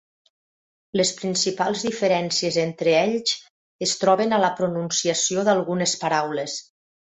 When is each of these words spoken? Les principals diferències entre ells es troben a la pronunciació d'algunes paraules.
Les 1.01 1.11
principals 1.19 1.83
diferències 1.87 2.57
entre 2.63 2.95
ells 3.03 3.35
es 3.89 3.95
troben 4.05 4.33
a 4.33 4.41
la 4.47 4.51
pronunciació 4.63 5.47
d'algunes 5.51 5.97
paraules. 6.07 6.61